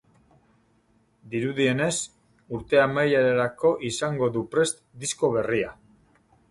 [1.33, 1.91] Dirudienez,
[2.59, 5.81] urte amaierarako izango du prest disko berria.